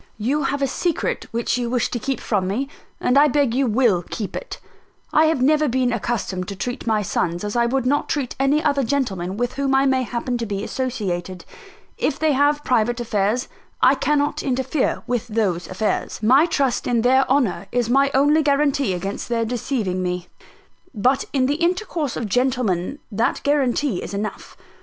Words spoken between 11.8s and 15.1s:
If they have private affairs, I cannot interfere